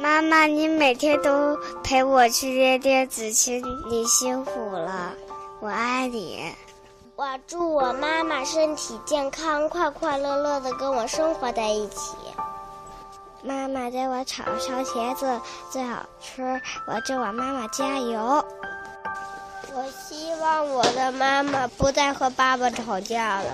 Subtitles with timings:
[0.00, 5.12] 妈妈，你每天都陪我去练电子琴，你辛苦了，
[5.58, 6.54] 我爱你。
[7.16, 12.14] 我祝我妈妈身体健康，快快乐乐的跟我生活在一起。
[13.42, 18.44] 妈妈给我炒烧茄子最好吃，我祝我妈妈加油。
[19.74, 23.46] 我希望我的妈妈不再和爸爸吵架了。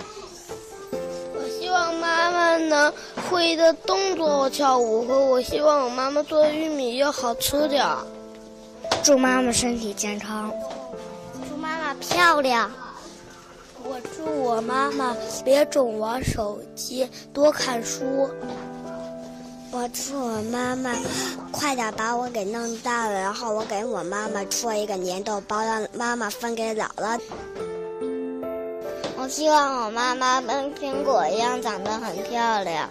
[1.74, 2.92] 我希望妈妈能
[3.28, 7.84] 会的动作我跳舞，和我希望我妈妈做的玉米要好吃点。
[9.02, 10.52] 祝妈妈身体健康，
[11.48, 12.70] 祝妈妈漂亮。
[13.82, 18.30] 我祝我妈妈别总玩手机，多看书。
[19.72, 20.94] 我祝我妈妈
[21.50, 27.20] 快点把我给弄大了，然后我给我妈妈做一个粘豆包，让妈妈分给姥姥。
[29.24, 32.90] 我希望我妈妈跟苹果一样长得很漂亮，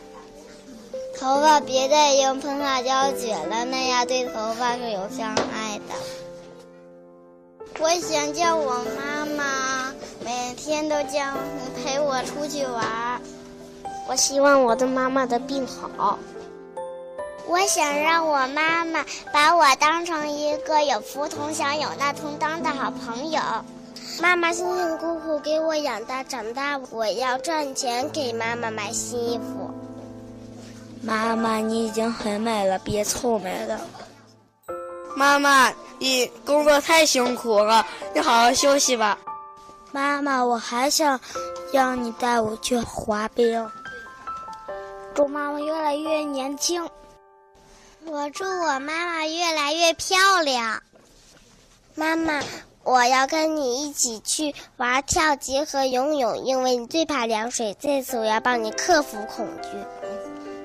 [1.20, 5.94] 头发别再用喷发胶卷了，那样对头发是有伤害的。
[7.80, 9.94] 我想叫我妈妈。
[10.26, 13.22] 每天都叫你陪我出去玩，
[14.10, 16.18] 我希望我的妈妈的病好。
[17.46, 23.40] 我想让我妈妈把我当成一个有福同享有难同当的好朋友。
[24.22, 29.72] 妈妈辛辛苦苦给我养大长大，我要赚钱给妈妈买新衣服。
[31.02, 33.80] 妈妈，你已经很美了，别臭美了。
[35.16, 39.18] 妈妈，你工作太辛苦了，你好好休息吧。
[39.92, 41.20] 妈妈，我还想
[41.72, 43.70] 让你带我去滑冰。
[45.14, 46.88] 祝妈妈越来越年轻。
[48.06, 50.82] 我祝我妈妈越来越漂亮。
[51.96, 52.42] 妈妈，
[52.84, 57.76] 我要跟你一起去玩跳级和游泳，因为你最怕凉水。
[57.80, 59.70] 这次我要帮你克服恐惧。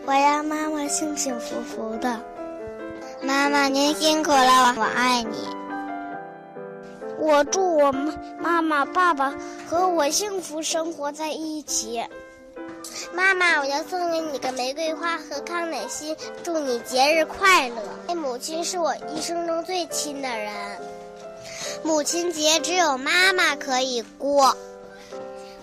[0.05, 2.21] 我要妈妈幸幸福福的。
[3.23, 5.37] 妈妈，您辛苦了，我爱你。
[7.21, 7.93] 我祝我
[8.41, 9.33] 妈妈、爸爸
[9.69, 12.05] 和我幸福生活在一起。
[13.13, 18.15] 妈妈，我要送给你个玫瑰花和康乃馨，祝你节日快乐。
[18.15, 20.53] 母亲是我一生中最亲的人，
[21.83, 24.57] 母亲节只有妈妈可以过。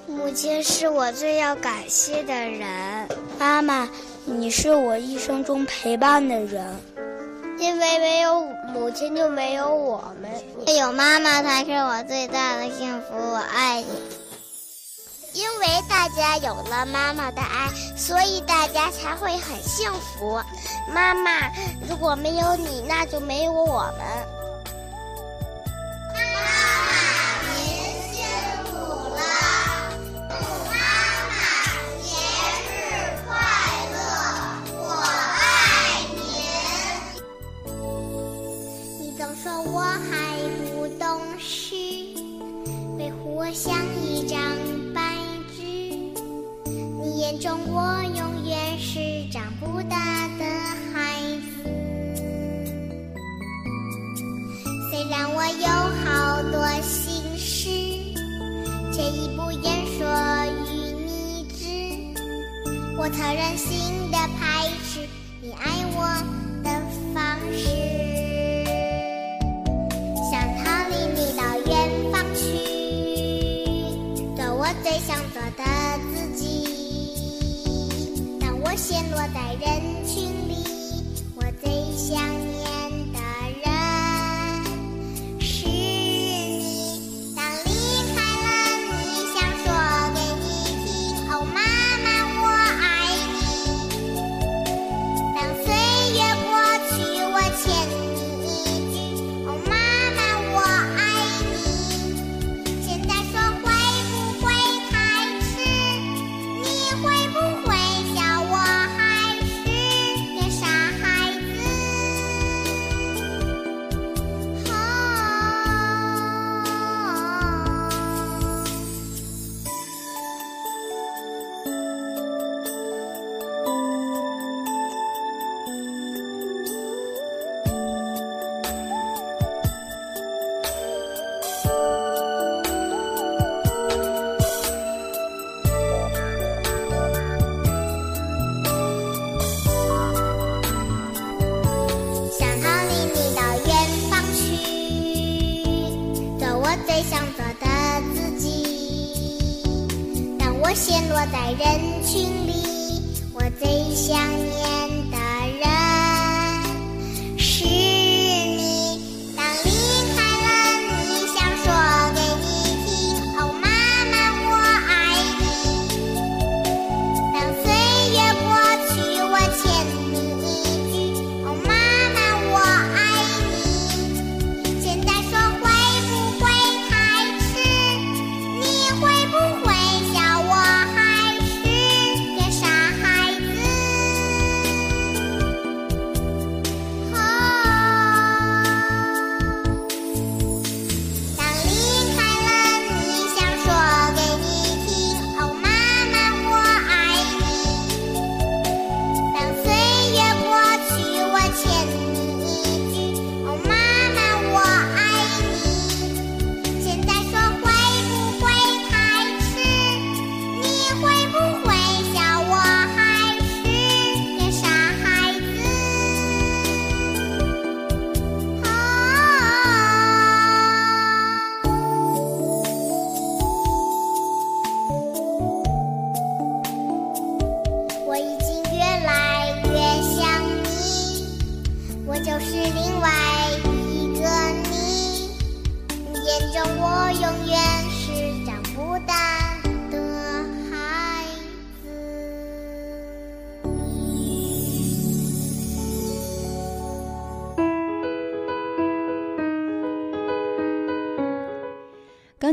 [0.07, 3.07] 母亲是我最要感谢的人。
[3.39, 3.89] 妈妈，
[4.25, 6.79] 你是我一生中陪伴的人。
[7.57, 10.75] 因为没有母亲，就没有我们。
[10.75, 13.87] 有妈妈才是我最大的幸福，我爱你。
[15.33, 20.39] 因为大家有了妈妈的爱，所以大家才会很幸福。
[20.93, 21.51] 妈妈，
[21.89, 24.34] 如果没有你，那就没有我们。
[26.35, 27.34] 我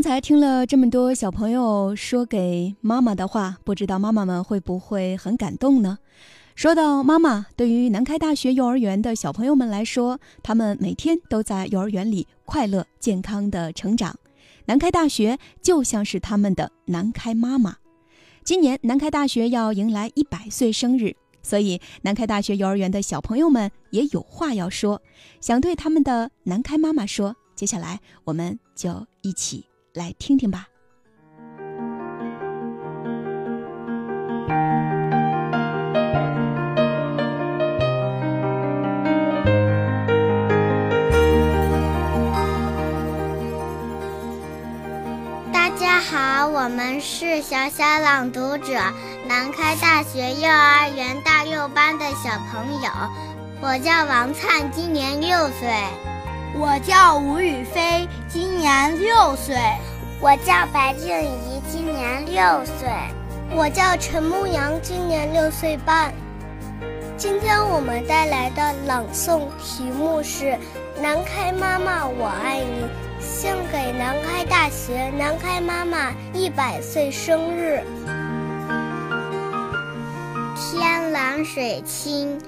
[0.02, 5.96] 刚才听了这么多小朋友说给妈妈的话，不知道妈妈们会不会很感动呢？
[6.56, 14.16] 说到妈妈，对于南开大学幼儿园的小朋友们来说，他们每天都在幼儿园里快乐健康的成长。
[14.64, 17.76] 南开大学就像是他们的南开妈妈。
[18.42, 21.14] 今年南开大学要迎来一百岁生日，
[21.44, 25.00] 所以南开大学幼儿园的小朋友们也有话要说，
[25.40, 27.36] 想对他们的南开妈妈说。
[27.54, 29.64] 接下来，我们就一起。
[29.94, 30.68] 来听听吧。
[45.52, 48.72] 大家好，我们是小小朗读者，
[49.28, 52.90] 南开大学幼儿园大六班的小朋友。
[53.60, 55.68] 我叫王灿，今年六岁。
[56.54, 59.56] 我叫吴雨霏，今年六岁。
[60.20, 62.88] 我叫白静怡，今年六岁。
[63.56, 66.12] 我叫陈牧阳，今年六岁半。
[67.16, 70.44] 今天我们带来的朗诵题目是
[71.00, 72.84] 《南开妈妈我爱你》，
[73.18, 77.82] 献给南开大学南开妈妈一百岁生日。
[80.54, 82.38] 天蓝水清，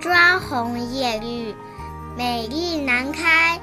[0.00, 1.54] 砖红叶绿。
[2.14, 3.58] 美丽南开，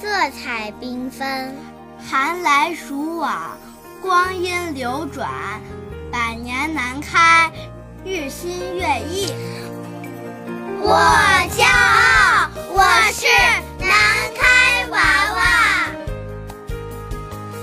[0.00, 1.56] 色彩缤纷，
[1.98, 3.56] 寒来暑往，
[4.02, 5.30] 光阴流转，
[6.12, 7.50] 百年南开，
[8.04, 9.32] 日新月异。
[10.78, 10.92] 我
[11.56, 12.82] 骄傲，我
[13.12, 13.26] 是
[13.80, 13.88] 南
[14.36, 14.98] 开娃
[15.34, 15.40] 娃。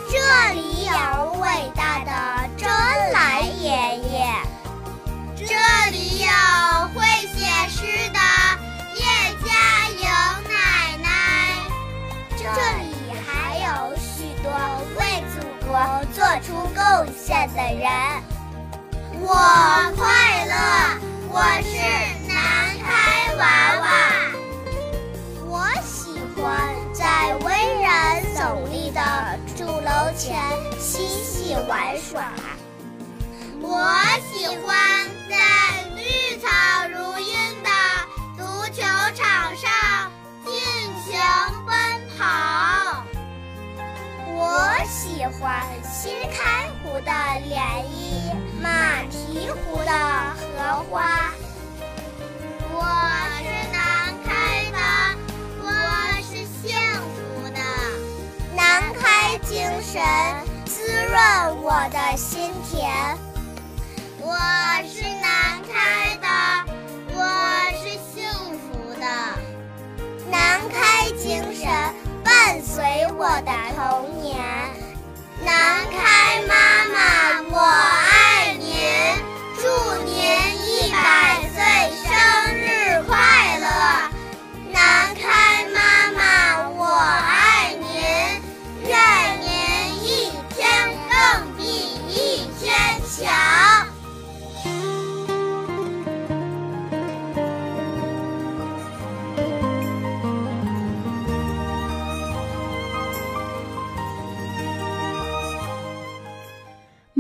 [0.09, 1.71] 这里有伟
[16.83, 17.90] 贡献的人。
[19.21, 19.30] 我
[19.95, 20.54] 快乐，
[21.30, 21.71] 我是
[22.28, 22.33] 南
[22.78, 23.42] 开娃
[23.80, 23.83] 娃。
[25.47, 25.54] 我
[25.85, 26.44] 喜欢
[26.94, 28.99] 在巍然耸立的
[29.56, 30.42] 主楼前
[30.78, 32.33] 嬉戏玩耍。
[33.61, 33.87] 我
[34.33, 35.37] 喜欢在
[35.95, 36.47] 绿草
[36.90, 37.53] 如茵
[45.23, 49.92] 喜欢新开湖的涟漪，马蹄湖的
[50.35, 51.31] 荷花。
[52.73, 52.83] 我
[53.37, 54.30] 是南开
[54.69, 54.77] 的，
[55.61, 55.65] 我
[56.23, 56.75] 是幸
[57.15, 57.59] 福的。
[58.53, 60.03] 南开精神
[60.65, 61.15] 滋润
[61.63, 62.92] 我的心田。
[64.19, 64.35] 我
[64.85, 66.27] 是南开的，
[67.15, 67.18] 我
[67.77, 68.27] 是幸
[68.59, 69.06] 福的。
[70.30, 71.71] 南开精神。
[72.25, 74.37] 伴随我的童年，
[75.44, 75.52] 能
[75.92, 76.54] 开妈
[76.94, 77.93] 妈，我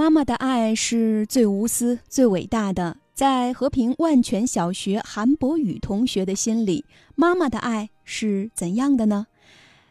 [0.03, 2.97] 妈妈的爱是最无私、最伟大的。
[3.13, 6.83] 在和平万全小学韩博宇同学的心里，
[7.15, 9.27] 妈妈的爱是怎样的呢？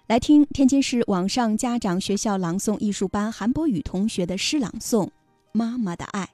[0.09, 5.07] 来听天津市网上家长学校朗诵艺术班韩博宇同学的诗朗诵
[5.53, 6.29] 《妈妈的爱》。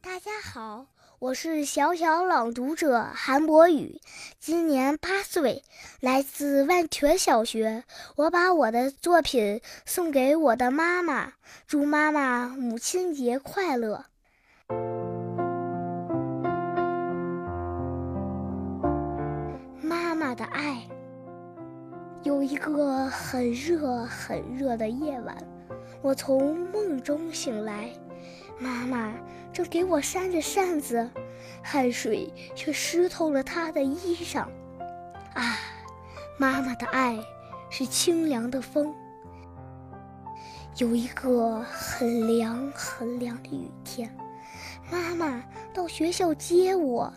[0.00, 0.86] 大家好。
[1.20, 4.00] 我是小小朗读者韩博宇，
[4.38, 5.64] 今年八岁，
[5.98, 7.82] 来自万泉小学。
[8.14, 11.32] 我把我的作品送给我的妈妈，
[11.66, 14.04] 祝妈妈母亲节快乐。
[19.82, 20.86] 妈妈的爱。
[22.22, 25.36] 有一个很热很热的夜晚，
[26.00, 27.90] 我从梦中醒来。
[28.58, 29.12] 妈妈
[29.52, 31.08] 正给我扇着扇子，
[31.62, 34.46] 汗水却湿透了她的衣裳。
[35.34, 35.58] 啊，
[36.36, 37.18] 妈妈的爱
[37.70, 38.94] 是清凉的风。
[40.76, 44.12] 有一个很凉很凉的雨天，
[44.90, 45.42] 妈妈
[45.74, 47.12] 到学校接我，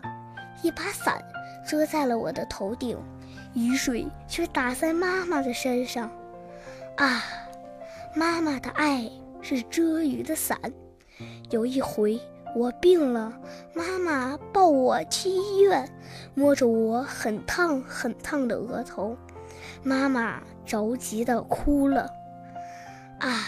[0.62, 1.22] 一把伞
[1.66, 2.98] 遮在了我的头顶，
[3.54, 6.10] 雨水却打在妈妈的身上。
[6.96, 7.22] 啊，
[8.14, 9.08] 妈妈的爱
[9.40, 10.58] 是遮雨的伞。
[11.50, 12.20] 有一回
[12.54, 13.32] 我病了，
[13.74, 15.88] 妈妈抱我去医院，
[16.34, 19.16] 摸着我很烫很烫的额头。
[19.82, 22.10] 妈妈着急的哭了。
[23.18, 23.40] 啊，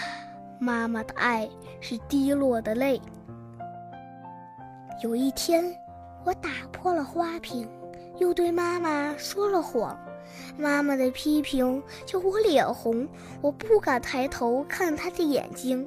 [0.58, 1.48] 妈妈的爱
[1.80, 3.00] 是滴落的泪。
[5.02, 5.64] 有一天，
[6.24, 7.68] 我打破了花瓶，
[8.18, 9.98] 又对妈妈说了谎。
[10.56, 13.06] 妈妈的批评叫我脸红，
[13.42, 15.86] 我不敢抬头看她的眼睛。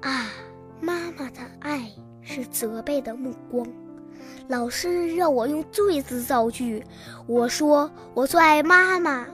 [0.00, 0.28] 啊，
[0.82, 1.88] 妈妈的爱
[2.22, 3.64] 是责备的目光。
[4.48, 6.84] 老师让我用“最”字造句，
[7.28, 9.24] 我说我最爱妈妈，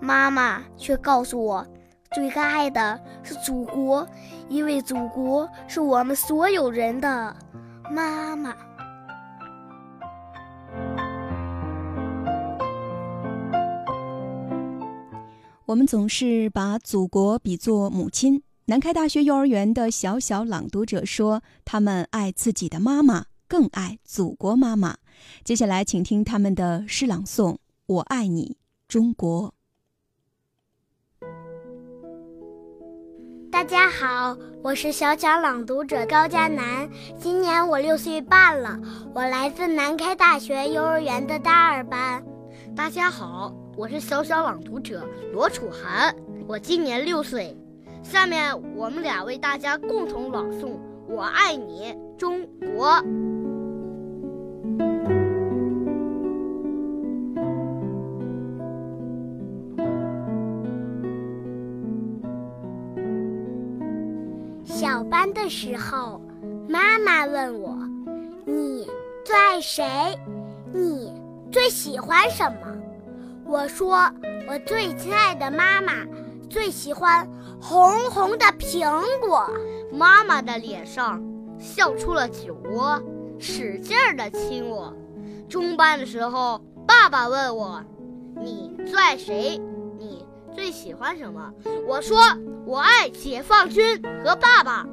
[0.00, 1.66] 妈妈却告诉我，
[2.12, 4.06] 最该爱的是祖国，
[4.50, 7.34] 因为祖国是我们所有人的
[7.90, 8.54] 妈妈。
[15.64, 18.42] 我们总是把祖国比作母亲。
[18.70, 24.98] 南开大学幼儿园的小小朗读者说：“他们爱自己的妈妈，更爱祖国妈妈。”
[25.42, 27.56] 接下来，请听他们的诗朗诵
[27.88, 29.54] ：“我爱你，中国。”
[33.50, 38.78] 大家好，我是小小朗读者高佳楠，今年我六岁半了，
[39.14, 42.22] 我来自南开大学幼儿园的大二班。
[42.76, 43.50] 大家好。
[43.78, 46.14] 我是小小朗读者罗楚涵，
[46.46, 47.56] 我今年六岁。
[48.02, 50.66] 下面我们俩为大家共同朗诵
[51.08, 52.88] 《我爱你，中国》。
[64.64, 66.20] 小班的时候，
[66.68, 67.76] 妈妈问我
[68.46, 68.86] ：“你
[69.24, 69.84] 最爱谁？
[70.72, 71.12] 你
[71.50, 72.58] 最喜欢什么？”
[73.44, 73.96] 我说，
[74.48, 75.92] 我最亲爱的妈妈
[76.48, 77.28] 最喜欢
[77.60, 79.48] 红红的苹果。
[79.92, 81.22] 妈妈的脸上
[81.58, 83.02] 笑出了酒窝，
[83.38, 84.94] 使劲儿的亲我。
[85.48, 87.82] 中班的时候，爸爸问我
[88.40, 89.58] ：“你最爱谁？
[89.98, 91.52] 你最喜欢什么？”
[91.88, 92.18] 我说
[92.66, 94.86] ：“我爱解放军和爸爸。”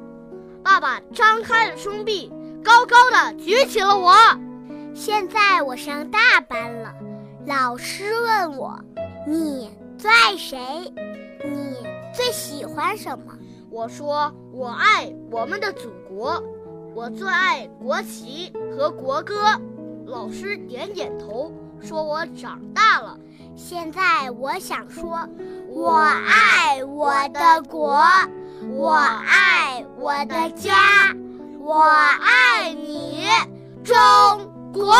[0.64, 2.32] 爸爸张开了双臂，
[2.64, 4.14] 高高的举起了我。
[4.94, 6.92] 现在我上大班了。
[7.46, 8.80] 老师问我
[9.28, 10.58] ：“你最爱谁？
[12.16, 13.36] 你最喜欢什么？”
[13.70, 16.42] 我说：“我爱我们的祖国，
[16.94, 19.34] 我最爱国旗和国歌。”
[20.06, 23.18] 老师点点头，说我长大了。
[23.54, 25.28] 现在我想说
[25.68, 28.02] ：“我爱我的国，
[28.70, 30.74] 我爱我的家，
[31.58, 33.26] 我爱你，
[33.84, 33.94] 中
[34.72, 34.94] 国。”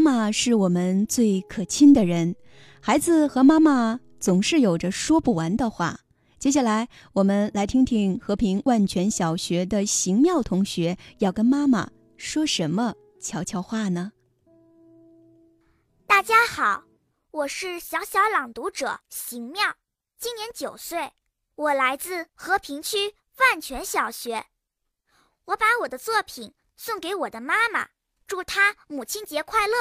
[0.00, 2.34] 妈妈是我们最可亲的人，
[2.80, 6.00] 孩子和妈妈总是有着说不完的话。
[6.38, 14.12] 接下来，我们来听听和平万泉小学的邢妙同学要跟妈妈说什么悄悄话呢？
[16.06, 16.82] 大家好，
[17.32, 19.74] 我是小小朗读者邢妙，
[20.18, 21.12] 今年九岁，
[21.56, 24.46] 我来自和平区万泉小学。
[25.44, 27.86] 我把我的作品送给我的妈妈。
[28.30, 29.74] 祝他母亲节快乐！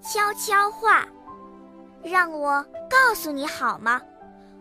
[0.00, 1.08] 悄悄话，
[2.04, 4.00] 让我告诉你好吗？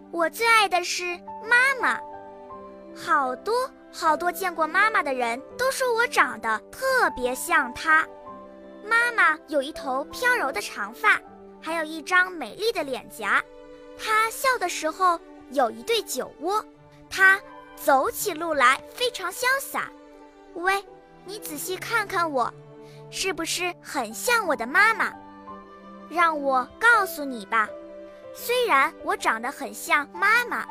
[0.09, 1.15] 我最爱的是
[1.47, 2.01] 妈妈。
[2.95, 3.53] 好多
[3.93, 8.03] 好多见过妈妈的人都说我长得特别像她。
[8.83, 11.21] 妈妈有一头飘柔的长发，
[11.61, 13.39] 还有一张美丽的脸颊。
[13.95, 15.19] 她笑的时候
[15.51, 16.65] 有一对酒窝。
[17.11, 17.39] 她。
[17.83, 19.89] 走起路来非常潇洒。
[20.55, 20.83] 喂，
[21.25, 22.53] 你仔细看看我，
[23.09, 25.13] 是不是很像我的妈妈？
[26.09, 27.69] 让我告诉你吧，
[28.35, 30.65] 虽然我长得很像妈妈，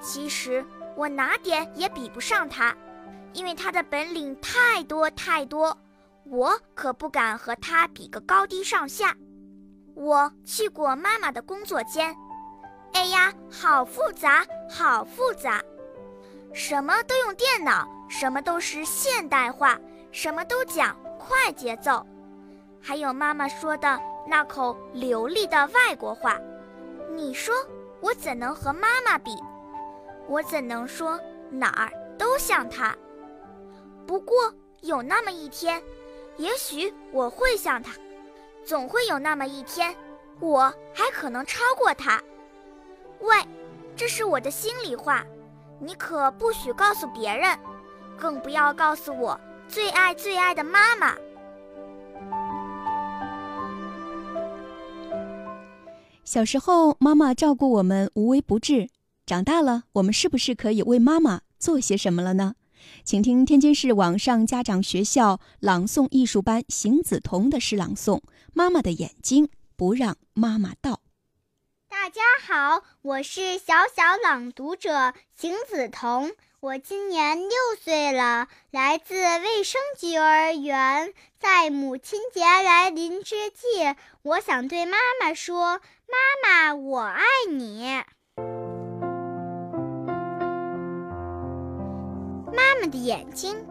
[0.00, 0.64] 其实
[0.96, 2.74] 我哪点也比不上她，
[3.32, 5.76] 因为她的本领太多太多，
[6.24, 9.14] 我可不敢和她比个高低上下。
[9.94, 12.16] 我去过妈妈的工作间，
[12.94, 15.62] 哎呀，好复杂，好复杂。
[16.54, 19.78] 什么都用电脑，什么都是现代化，
[20.10, 22.04] 什么都讲快节奏，
[22.80, 26.38] 还有妈妈说的那口流利的外国话。
[27.14, 27.54] 你说
[28.00, 29.30] 我怎能和妈妈比？
[30.28, 31.18] 我怎能说
[31.50, 32.94] 哪儿都像她？
[34.06, 35.82] 不过有那么一天，
[36.36, 37.92] 也许我会像她，
[38.64, 39.94] 总会有那么一天，
[40.38, 42.22] 我还可能超过她。
[43.20, 43.36] 喂，
[43.96, 45.24] 这是我的心里话。
[45.84, 47.58] 你可不许告诉别人，
[48.16, 51.16] 更不要告诉我最爱最爱的妈妈。
[56.22, 58.86] 小时候，妈妈照顾我们无微不至；
[59.26, 62.54] 长大了，我们是不是可以为妈妈做些什么了呢？
[63.02, 68.18] 请听天津市网上家长学校朗诵艺术班邢子彤的诗朗诵
[68.54, 70.92] 《妈妈的眼睛不让妈妈倒》。
[72.02, 81.14] 大家好，我是小小朗读者邢子彤，我今年六岁了，来自卫生局幼儿园。
[81.38, 87.86] 在母亲节来临之际，我想对妈妈说：“妈妈，我爱你。”
[92.52, 93.64] 妈妈的眼睛，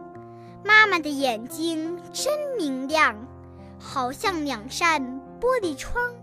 [0.63, 3.13] 妈妈的眼睛真明亮，
[3.77, 5.01] 好像两扇
[5.41, 6.15] 玻璃窗，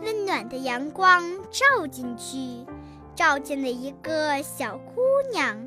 [0.00, 2.66] 温暖的阳光照进去，
[3.14, 5.00] 照进了一个小姑
[5.32, 5.66] 娘。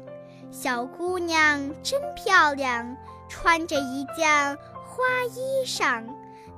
[0.51, 2.97] 小姑娘真漂亮，
[3.29, 6.03] 穿着一件花衣裳，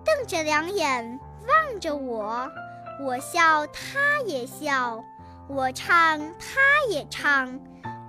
[0.03, 2.49] 瞪着两眼望着我，
[3.03, 5.03] 我笑她也笑，
[5.47, 6.59] 我唱她
[6.89, 7.59] 也唱。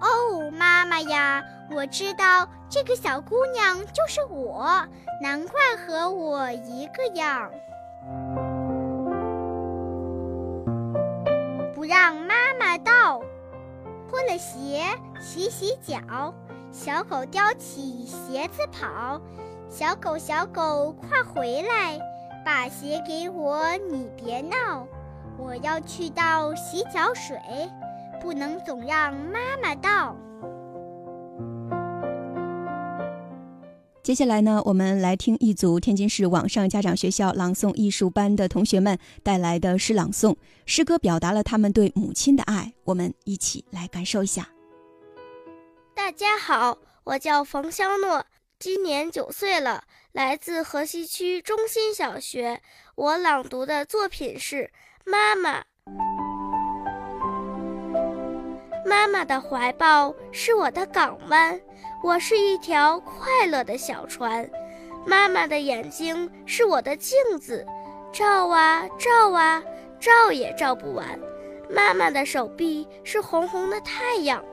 [0.00, 4.86] 哦，妈妈呀，我知道这个小姑娘就是我，
[5.22, 7.50] 难怪和我一个样。
[11.84, 13.20] 让妈妈倒，
[14.08, 14.82] 脱了鞋
[15.20, 16.34] 洗洗脚，
[16.72, 19.20] 小狗叼起鞋子跑，
[19.68, 21.98] 小狗小狗快回来，
[22.44, 24.86] 把鞋给我，你别闹，
[25.38, 27.38] 我要去倒洗脚水。
[28.20, 30.16] 不能总让妈妈倒。
[34.04, 40.36] 接下来呢，我们来听一组天津市网上家长学校朗诵艺术班的同学们带来的诗朗诵。
[40.66, 44.46] 诗歌表达了他们对母亲的爱，我们一起来感受一下。
[45.94, 48.26] 大家好，我叫冯肖诺，
[48.58, 52.60] 今年九岁了，来自河西区中心小学。
[52.96, 54.70] 我朗读的作品是
[55.10, 55.60] 《妈妈》。
[58.86, 61.58] 妈妈的怀抱是我的港湾，
[62.04, 64.46] 我是一条快乐的小船。
[65.06, 67.64] 妈妈的眼睛是我的镜子，
[68.12, 69.62] 照啊照啊，
[69.98, 71.18] 照也照不完。
[71.70, 74.44] 妈妈的手臂是红红的太阳，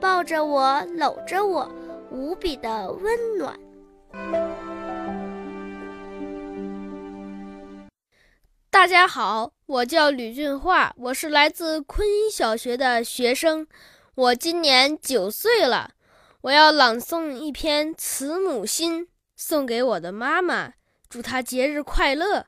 [0.00, 1.70] 抱着我，搂着我，
[2.10, 3.56] 无比的温暖。
[8.68, 13.68] 大家好，我叫吕俊化，我是来自昆音小学的学生，
[14.16, 15.92] 我今年九岁了。
[16.46, 20.74] 我要朗诵一篇《慈母心》，送给我的妈妈，
[21.08, 22.46] 祝她节日快乐。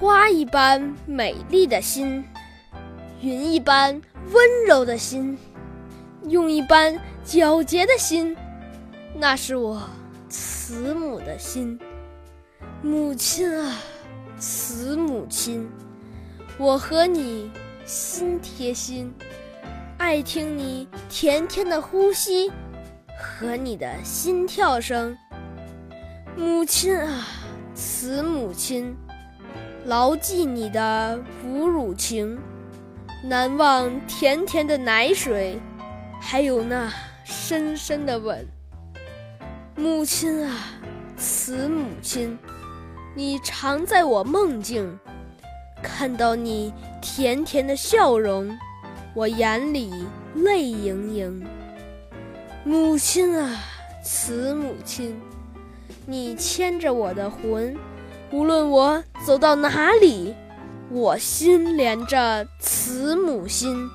[0.00, 2.24] 花一般美丽的心，
[3.20, 5.38] 云一般温柔的心，
[6.24, 8.36] 用一般皎洁的心。
[9.14, 9.88] 那是我
[10.28, 11.78] 慈母的心，
[12.82, 13.78] 母亲啊，
[14.36, 15.70] 慈母亲，
[16.56, 17.50] 我和你
[17.84, 19.12] 心贴心，
[19.98, 22.48] 爱听你甜甜的呼吸
[23.18, 25.16] 和你的心跳声。
[26.36, 27.26] 母亲啊，
[27.74, 28.94] 慈母亲，
[29.86, 32.38] 牢记你的哺乳情，
[33.24, 35.58] 难忘甜甜的奶水，
[36.20, 36.88] 还有那
[37.24, 38.46] 深深的吻。
[39.74, 40.54] 母亲啊，
[41.16, 42.38] 慈母亲，
[43.16, 44.96] 你常在我梦境，
[45.84, 48.58] 看到你甜甜的笑容，
[49.14, 49.92] 我眼里
[50.34, 51.46] 泪盈盈。
[52.64, 53.54] 母亲啊，
[54.02, 55.20] 慈母亲，
[56.06, 57.76] 你牵着我的魂，
[58.32, 60.34] 无论我走到哪里，
[60.90, 63.88] 我心连着慈母心。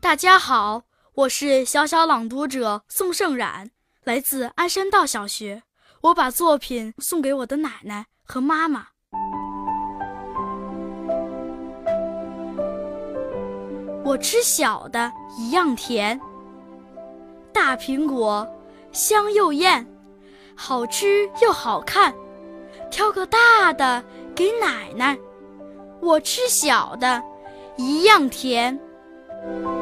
[0.00, 0.82] 大家好，
[1.14, 3.70] 我是小小朗读者宋胜冉，
[4.04, 5.62] 来自鞍山道小学。
[6.00, 8.88] 我把作品送给我的奶奶和妈妈。
[14.04, 16.20] 我吃小的一样甜，
[17.52, 18.44] 大苹果
[18.90, 19.86] 香又艳，
[20.56, 22.12] 好吃又好看。
[22.90, 24.02] 挑个大的
[24.34, 25.16] 给奶奶，
[26.00, 27.22] 我吃小的
[27.76, 28.76] 一样甜。《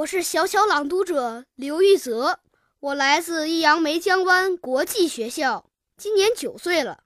[0.00, 2.38] 我是小小朗读者刘玉泽，
[2.80, 5.66] 我来自益阳梅江湾国际学校，
[5.98, 7.00] 今年九岁了。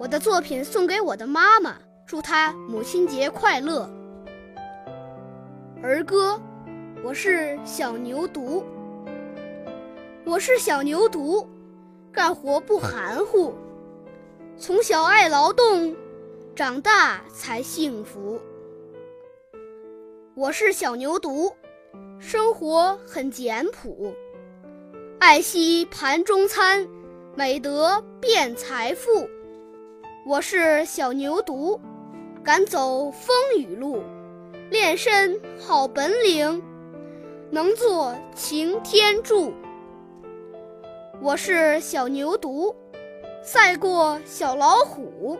[0.00, 1.76] 我的作品送给我的妈妈，
[2.08, 3.88] 祝她母亲节快乐。
[5.80, 6.40] 儿歌，
[7.04, 8.64] 我是小牛犊，
[10.24, 11.46] 我是小牛犊，
[12.10, 13.54] 干活不含糊，
[14.58, 15.94] 从小爱劳动，
[16.56, 18.40] 长大才幸福。
[20.36, 21.50] 我是小牛犊，
[22.18, 24.12] 生活很简朴，
[25.18, 26.86] 爱惜盘中餐，
[27.34, 29.26] 美德变财富。
[30.26, 31.80] 我是小牛犊，
[32.44, 34.02] 敢走风雨路，
[34.68, 36.62] 练身好本领，
[37.50, 39.54] 能做擎天柱。
[41.22, 42.74] 我是小牛犊，
[43.42, 45.38] 赛过小老虎，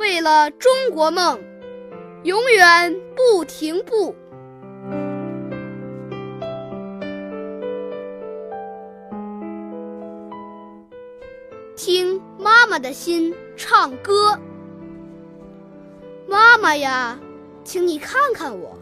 [0.00, 1.38] 为了中国梦，
[2.24, 4.14] 永远不停步。
[11.76, 14.38] 听妈妈的心唱歌，
[16.26, 17.20] 妈妈呀，
[17.62, 18.78] 请你看看我。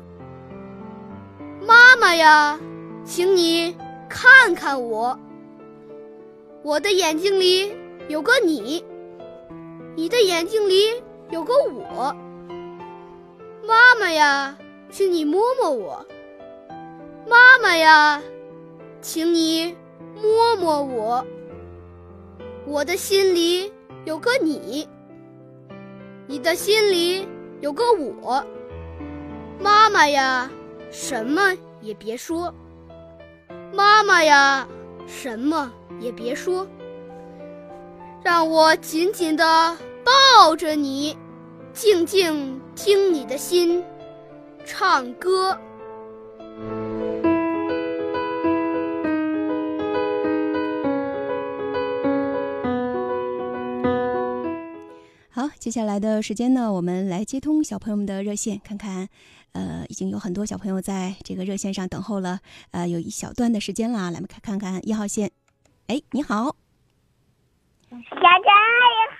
[1.66, 2.60] 妈妈呀，
[3.04, 3.76] 请你
[4.08, 5.18] 看看我。
[6.62, 7.72] 我的眼睛里
[8.06, 8.84] 有个你，
[9.96, 12.14] 你的眼睛里有个我。
[13.72, 14.54] 妈妈呀，
[14.90, 16.06] 请你摸摸我。
[17.26, 18.22] 妈妈呀，
[19.00, 19.74] 请你
[20.14, 21.26] 摸摸我。
[22.66, 23.72] 我的心里
[24.04, 24.86] 有个你，
[26.26, 27.26] 你的心里
[27.62, 28.44] 有个我。
[29.58, 30.50] 妈妈呀，
[30.90, 32.54] 什么也别说。
[33.72, 34.68] 妈妈呀，
[35.06, 36.68] 什么也别说。
[38.22, 41.16] 让我紧紧地抱着你，
[41.72, 43.84] 静静听你的心
[44.64, 45.58] 唱歌。
[55.30, 59.08] 好，接下来的时间呢，我们来接通小朋友们的热线，看看，
[59.52, 65.30] 呃，已经有很多小朋友在这个热线上等候了，呃，有一小段的时间啦，来看看看一号线，
[65.88, 66.56] 哎，你好，
[67.90, 69.11] 小张阿姨好，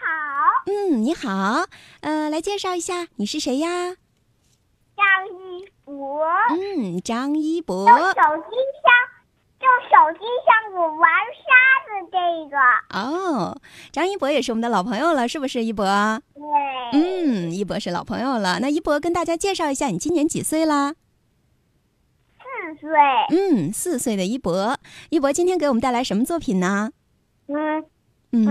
[0.66, 1.66] 嗯，你好，
[2.03, 3.96] 呃，来介绍一下你是谁呀？
[4.96, 8.92] 张一博，嗯，张一博，用手机上，
[9.61, 11.11] 用手机上我玩
[11.42, 11.51] 沙
[11.87, 12.16] 子这
[12.51, 12.57] 个。
[12.96, 15.85] 哦，张一博也是我们的老朋友了，是不是一博？
[16.35, 16.42] 对。
[16.92, 18.61] 嗯，一博是老朋友了。
[18.61, 20.94] 那一博跟大家介绍一下，你今年几岁啦？
[22.38, 22.90] 四岁。
[23.31, 24.79] 嗯，四岁的一博，
[25.11, 26.92] 一博今天给我们带来什么作品呢？
[27.48, 27.85] 嗯
[28.31, 28.46] 嗯，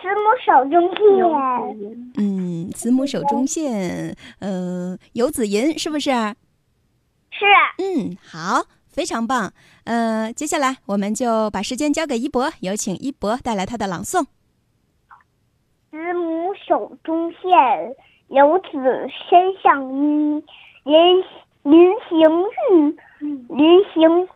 [0.00, 2.12] 慈母手中线。
[2.16, 6.10] 嗯，慈母手中线，呃，游子吟是不是？
[7.30, 7.44] 是。
[7.78, 9.52] 嗯，好，非常棒。
[9.84, 14.24] 呃，接下来我们就把时间交给一博，有请一博带来他的朗诵。
[15.90, 17.40] 慈母手中线，
[18.28, 18.70] 游子
[19.28, 20.44] 身上衣。
[20.84, 21.24] 临
[21.62, 22.18] 临行
[22.72, 24.28] 欲，临行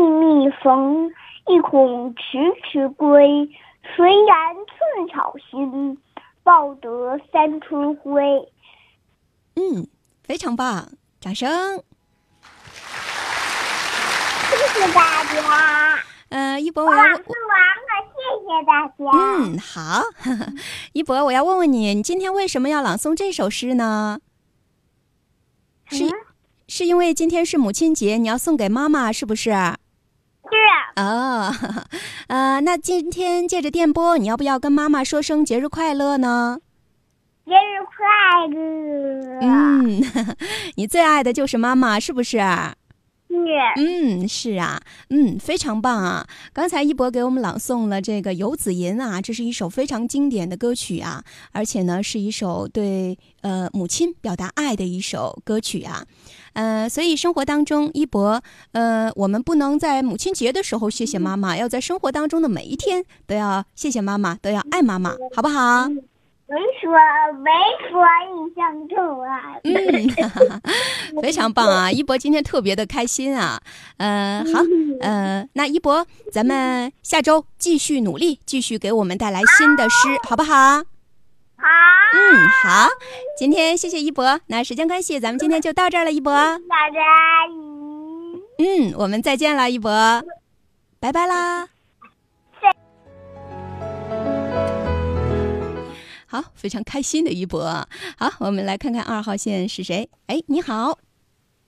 [0.00, 1.10] 密密缝，
[1.48, 3.46] 意恐迟迟归。
[3.82, 4.26] 谁言
[4.66, 5.98] 寸草心，
[6.42, 8.22] 报得三春晖。
[9.56, 9.86] 嗯，
[10.24, 10.88] 非常棒，
[11.20, 11.82] 掌声。
[14.48, 15.98] 谢谢大家。
[16.30, 18.94] 呃，一博，我要朗诵完了，谢谢大家。
[19.12, 20.02] 嗯，好，
[20.94, 24.18] 一博，我要问问你，你今天为什么要朗诵这首诗呢？
[25.86, 26.10] 是、嗯、
[26.68, 29.50] 是因为今天是母亲节，你要送给妈妈，是不是？
[29.50, 30.48] 是。
[30.96, 31.52] 哦，
[32.28, 36.58] 呃，那今天借着电波，你要不要跟妈妈说声节日快乐呢？
[37.44, 39.38] 节日快乐。
[39.40, 40.02] 嗯，
[40.76, 42.38] 你最爱的就是妈妈，是不是？
[43.76, 46.26] 嗯，是啊，嗯，非常棒啊！
[46.52, 56.04] 刚才一博给我们朗诵了这个《游子吟》啊，这是一首非常经典的歌曲啊，而且呢，是一首对呃母亲表达爱的一首歌曲啊，
[56.52, 58.42] 呃，所以生活当中，一博，
[58.72, 65.88] 呃，我们不能在母亲节的时候谢谢妈妈，要在生活当中的每一天都要谢谢妈妈，都要爱妈妈，好不好？
[66.48, 66.92] 没说
[67.40, 67.50] 没
[67.88, 68.04] 说
[68.36, 69.72] 印象中啊，嗯，
[71.22, 71.90] 非常棒啊！
[71.90, 73.58] 一博今天特别的开心啊，
[73.96, 74.60] 呃，好，
[75.00, 80.52] 呃，那一博，咱们下周继续努力，继续给我们带来新的诗，好不好？
[81.56, 81.68] 好。
[82.14, 82.88] 嗯，好，
[83.38, 86.32] 今天谢谢一博，那时间关系，咱们今天就到这儿了，一博。
[86.34, 87.52] 大家阿姨。
[88.58, 89.90] 嗯，我们再见了，一博，
[91.00, 91.68] 拜拜啦。
[96.32, 97.62] 好，非常开心的一博。
[98.16, 100.08] 好，我们来看看二号线是谁？
[100.28, 100.98] 哎，你好，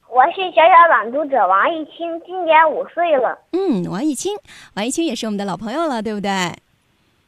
[0.09, 3.39] 我是小小朗读者王艺清，今年五岁了。
[3.53, 4.35] 嗯，王艺清，
[4.73, 6.31] 王艺清也是我们的老朋友了，对不对？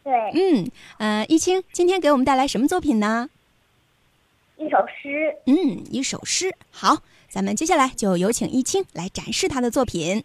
[0.02, 0.14] 对。
[0.32, 3.28] 嗯，呃，艺清今天给我们带来什么作品呢？
[4.56, 5.36] 一首诗。
[5.44, 6.56] 嗯，一首诗。
[6.70, 10.24] 好，咱们接下来就有请艺清来展示他的作品。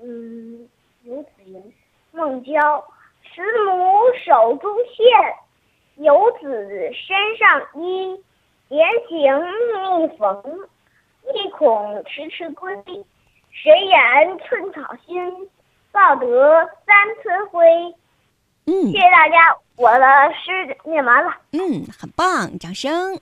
[0.00, 0.66] 嗯，
[1.04, 1.62] 游子吟，
[2.12, 2.82] 孟郊。
[3.34, 8.22] 慈母手中线，游子身上衣。
[8.68, 10.42] 言行密密缝，
[11.34, 12.74] 意恐迟迟归。
[13.50, 15.50] 谁言寸草心，
[15.90, 17.94] 报得三春晖。
[18.64, 21.36] 嗯，谢谢大家，我的诗念完了。
[21.50, 23.20] 嗯，很棒，掌声。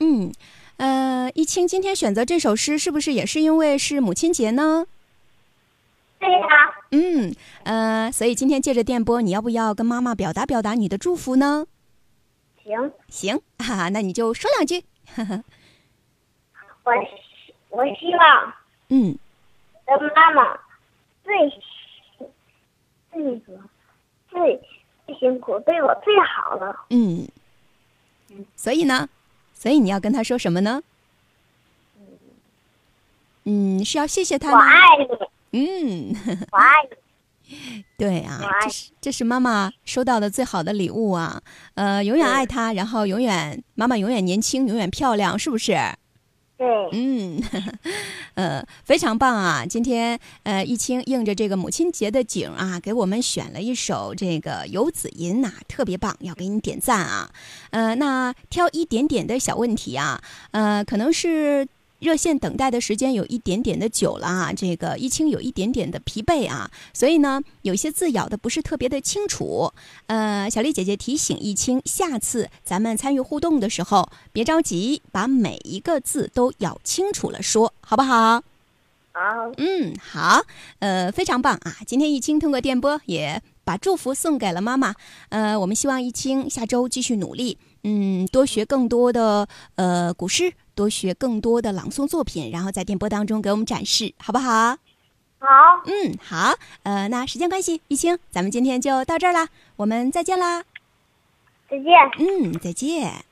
[0.00, 0.32] 嗯，
[0.78, 4.86] 呃，一清今天选择这首诗，是不是也是因为是母亲节呢？
[6.18, 6.46] 对呀。
[6.90, 11.66] 嗯，呃，所以今天借着电波，你要不要跟妈妈表达表达你的祝福呢？
[12.64, 14.84] 行行， 哈哈，那你就说两句。
[16.84, 16.92] 我
[17.70, 18.54] 我希望，
[18.88, 19.18] 嗯，
[19.86, 20.58] 的妈妈
[21.24, 21.34] 最
[23.12, 23.60] 那个
[24.30, 24.60] 最
[25.06, 26.86] 最辛苦，对我最好了。
[26.90, 27.28] 嗯，
[28.56, 29.08] 所以呢，
[29.52, 30.82] 所以你要跟他说什么呢？
[33.44, 34.58] 嗯，是要谢谢他吗？
[34.58, 35.06] 我爱你。
[35.56, 36.14] 嗯，
[36.52, 36.96] 我爱你。
[37.96, 41.40] 对啊，这是这是妈妈收到的最好的礼物啊！
[41.74, 45.72] 呃，永远爱她，然后永远妈妈永远年轻，永远漂亮，是不是？
[46.58, 46.66] 对。
[46.92, 47.40] 嗯，
[48.34, 49.64] 呃，非常棒啊！
[49.64, 57.30] 今天呃，易清应着这个母亲节的景啊，给我们选了一首这个《游子吟》呐，特别棒，要给你点赞啊！
[57.70, 61.68] 呃，那挑一点点的小问题啊，呃，可能是。
[61.98, 69.72] 热线等待的时间有一点点的久了啊，这个一清有一点点的疲惫啊，所以呢，有些字咬的不是特别的清楚。
[70.06, 78.42] 呃，小丽姐姐提醒一清，下次咱们参与互动的时候，别着急，把每一个字都咬清楚了说，好不好？
[79.12, 79.22] 好。
[79.56, 80.42] 嗯，好。
[80.80, 81.78] 呃，非常棒啊！
[81.86, 84.94] 今天一清通过电波也把祝福送给了妈妈。
[85.30, 90.52] 呃，我们希望一清下周继续努力，嗯，多学更多的呃古诗。
[90.76, 94.76] 多学更多的朗诵作品，然后在电波当中给我们展示，好不好？
[95.38, 95.48] 好。
[95.86, 96.54] 嗯，好。
[96.82, 100.62] 呃，那时间关系，玉清，咱们今天就到这儿啦，我们再见啦。
[101.68, 101.92] 再见。
[102.18, 103.24] 嗯，再见。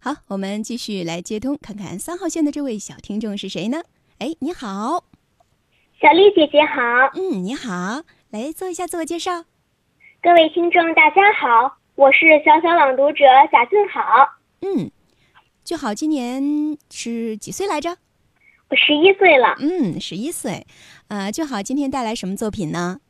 [0.00, 3.82] 好，我们继续来接通，看看三号线的这位小听众是谁呢？
[4.18, 5.04] 哎，你好，
[6.00, 6.82] 小丽姐姐好。
[7.14, 9.44] 嗯，你好，来做一下自我介绍。
[10.22, 14.38] 各位听众，大家好，我是小小朗读者贾俊好。
[14.60, 14.88] 嗯，
[15.64, 16.40] 俊好今年
[16.92, 17.96] 是几岁来着？
[18.70, 19.56] 我十一岁了。
[19.58, 20.64] 嗯，十一岁。
[21.08, 23.00] 呃，俊好今天带来什么作品呢？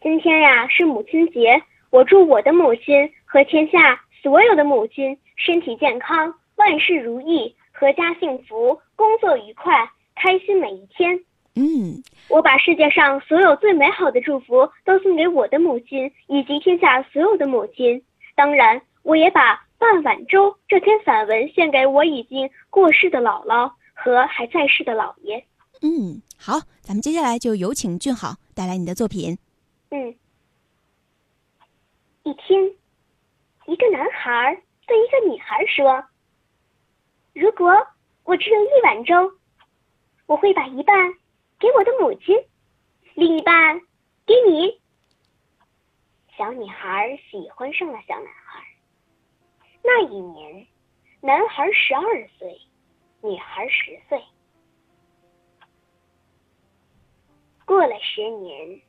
[0.00, 11.18] 今天呀是母亲节，我祝我的母亲和天下所有的母亲身体健康，万事如意，阖家幸福，工作愉快，开心每一天。
[11.58, 18.04] 嗯，我把世界上所有最美好的祝福都送给我的母亲以及天下所有的母亲。
[18.34, 25.42] 当然，我也把《半碗粥》这篇散文献给我已经过世的姥姥和还在世的姥爷。
[25.80, 29.38] 嗯，好，咱们接下来就有请俊好带来你的作品。
[29.90, 30.14] 嗯，
[32.24, 32.70] 一天，
[33.66, 36.04] 一个男孩对一个女孩说
[37.32, 37.72] ：“如果
[38.24, 39.32] 我只有一碗粥，
[40.26, 40.94] 我会把一半。”
[41.58, 42.36] 给我的母亲，
[43.14, 43.80] 另一半
[44.26, 44.80] 给你。
[46.36, 48.62] 小女孩喜欢上了小男孩。
[49.82, 50.66] 那一年，
[51.20, 52.60] 男孩十二岁，
[53.22, 54.22] 女孩十岁。
[57.64, 58.82] 过了十年，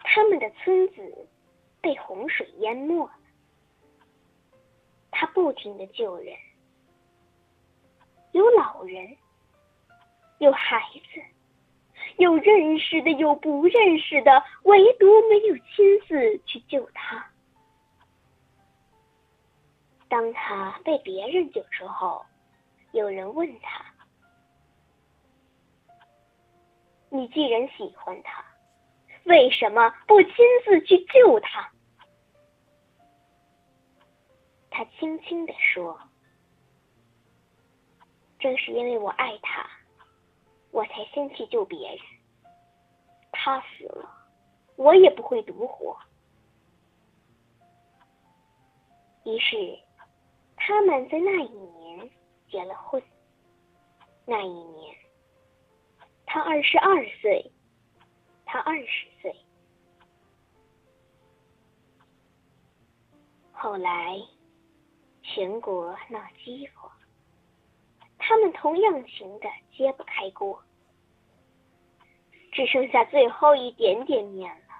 [0.00, 1.28] 他们的村子
[1.80, 3.12] 被洪水淹没了。
[5.10, 6.36] 他不停的救人，
[8.32, 9.16] 有老人，
[10.38, 10.82] 有孩
[11.14, 11.22] 子。
[12.18, 17.26] 有认识的，有不认识的，唯独没有亲自去救他。
[20.08, 22.24] 当他被别人救之后，
[22.92, 23.84] 有人问他
[27.10, 28.44] ：“你既然喜欢他，
[29.24, 30.32] 为什么不亲
[30.64, 31.70] 自去救他？”
[34.70, 35.98] 他轻轻地说
[38.38, 39.68] ：“正是因为我爱他。”
[40.76, 41.98] 我才先去救别人，
[43.32, 44.06] 他死了，
[44.76, 45.96] 我也不会独活。
[49.24, 49.78] 于是，
[50.54, 52.10] 他们在那一年
[52.50, 53.02] 结了婚。
[54.26, 54.94] 那一年，
[56.26, 57.50] 他二十二岁，
[58.44, 59.34] 他二十岁。
[63.50, 64.20] 后来，
[65.22, 66.92] 全国闹饥荒，
[68.28, 70.60] 他们同样穷的揭不开锅，
[72.50, 74.74] 只剩下最后一点点面了，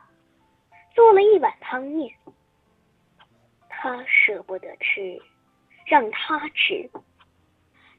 [0.92, 2.12] 做了一碗汤面。
[3.68, 5.22] 他舍不得吃，
[5.86, 6.90] 让他吃；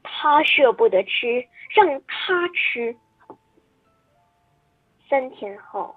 [0.03, 2.97] 他舍不得吃，让他吃。
[5.07, 5.95] 三天后，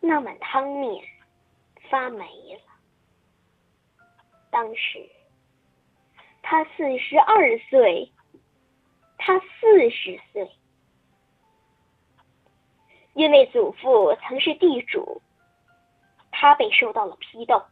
[0.00, 1.02] 那碗汤面
[1.88, 2.60] 发霉了。
[4.50, 5.08] 当时
[6.42, 8.12] 他四十二岁，
[9.26, 10.50] 他四十岁，
[13.14, 15.22] 因为祖父曾是地主，
[16.30, 17.62] 他被受到了批斗。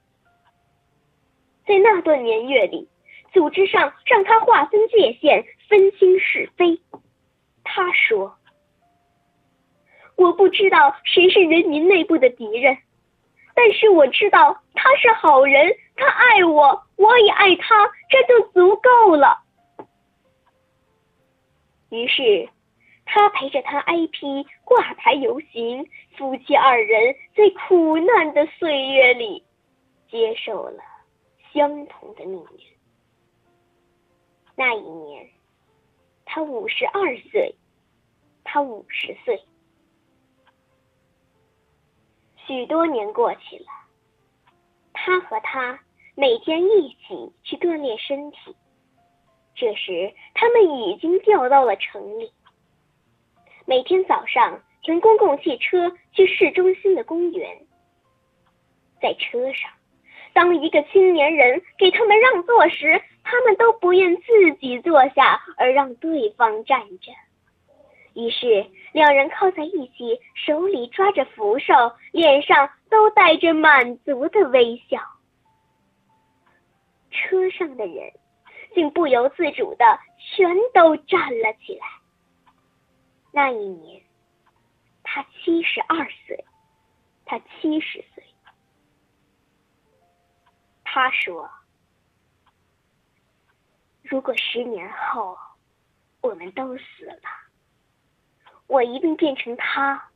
[1.67, 2.89] 在那段年月里，
[3.35, 6.81] 组织上让他划分界限，分清是非。
[7.65, 8.39] 他说
[10.17, 12.79] ：“我不知道谁是人民内部的敌人，
[13.55, 19.43] 但是我知道他是好人，他爱我，我也爱他，这就足够了。”
[21.93, 22.49] 于是，
[23.05, 29.45] 他陪着他挨批、挂牌游行，夫妻二人在苦难的岁月里
[30.11, 30.83] 接受了。
[31.53, 32.67] 相同的命运。
[34.55, 35.29] 那一年，
[36.25, 37.55] 他五十二岁，
[38.43, 39.39] 他五十岁。
[42.47, 43.67] 许多年过去了，
[44.95, 45.79] 他和他
[46.15, 48.57] 每天一起去锻炼身体。
[49.63, 52.33] 这时，他们已经调到了城里，
[53.65, 57.59] 每天早上乘公共汽车去市中心的公园，
[59.01, 59.71] 在车上。
[60.33, 67.13] 当一个青年人给他们让座时，他们都不愿自己坐下，而让对方站着。
[68.15, 71.73] 于是，两人靠在一起，手里抓着扶手，
[72.11, 74.99] 脸上都带着满足的微笑。
[77.13, 78.13] 车上的人
[78.75, 79.85] 竟不由自主的
[80.19, 81.87] 全都站了起来。
[83.33, 84.03] 那一年，
[85.03, 86.45] 他七十二岁，
[87.25, 88.25] 他七十岁。
[90.85, 91.51] 他说
[94.03, 95.39] ：“如果十年后
[96.21, 97.29] 我们都死了，
[98.67, 100.11] 我一定变成他，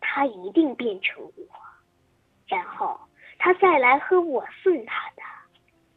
[0.00, 1.46] 他一定变成我，
[2.46, 2.98] 然后
[3.38, 5.22] 他再来喝我送他的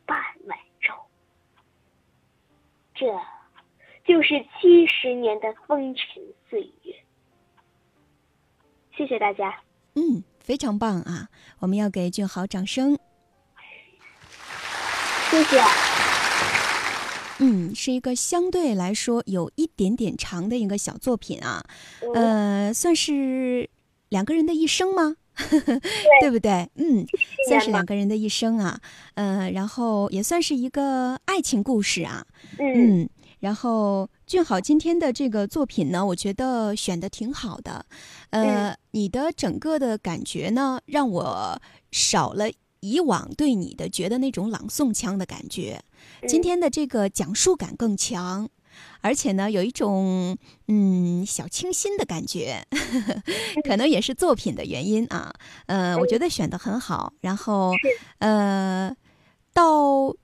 [0.06, 0.60] 半碗。
[3.04, 6.06] 这就是七十年的风尘
[6.50, 6.96] 岁月。”
[8.96, 9.62] 谢谢大家。
[9.96, 11.28] 嗯，非常棒啊！
[11.60, 12.98] 我们要给俊豪掌声。
[15.30, 15.60] 谢谢。
[17.40, 21.66] 嗯，是一个相对来说有一点点长的一个小作品啊，
[22.14, 23.70] 呃，算是
[24.10, 25.18] 两个人的一生吗？
[26.22, 26.70] 对不对？
[26.76, 27.06] 嗯，
[27.50, 28.80] 算是两个人的一生啊。
[29.16, 32.26] 呃，然后也算是一个爱情故事啊。
[32.60, 33.08] 嗯，
[33.40, 37.86] 然后俊好今天的这个作品呢，我觉得选的挺好的。
[38.32, 41.62] 呃，你的整个的感觉呢，让我
[41.92, 42.50] 少了。
[42.86, 45.82] 以往对你的觉得那种朗诵腔的感觉，
[46.28, 48.50] 今天的这个讲述感更强，
[49.02, 52.66] 而且呢有一种嗯小清新的感觉，
[53.68, 55.34] 可能也是作品的原因啊。
[55.66, 57.14] 呃，我觉得选的很好。
[57.22, 57.74] 然后
[58.20, 58.96] 呃，
[59.54, 60.16] 到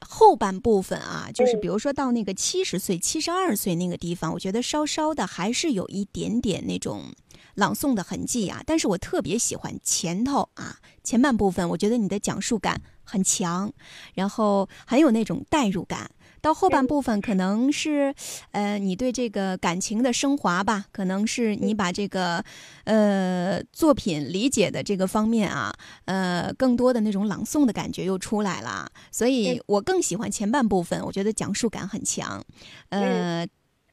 [0.00, 7.12] 后半部分啊，就是比如说到那个七十岁、七十二岁那个地方，我觉得稍稍的还是有一点点那种。
[7.54, 13.72] 朗诵的痕迹啊，但是我特别喜欢前头啊前半部分，我觉得你的讲述感很强，
[14.14, 16.08] 然后很有那种代入感。
[16.40, 18.14] 到后半部分，可能是
[18.52, 22.44] 呃你对这个感情的升华吧，可能是你把这个
[22.84, 25.72] 呃作品理解的这个方面啊，
[26.06, 28.90] 呃更多的那种朗诵的感觉又出来了。
[29.10, 32.44] 所以我更喜欢前半部分，我觉得讲述感很强，
[32.90, 33.46] 呃。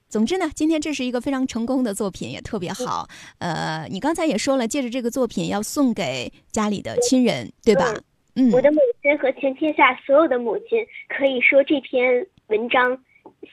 [0.08, 3.10] 总之呢，今天这是一个非常成功的作品，也特别好。
[3.40, 7.94] 呃，你刚才也说了，借着这个作品要送给家里的亲人，对吧？
[8.36, 12.98] 嗯，我的母亲和全天下所有的母亲，可以说这篇文章。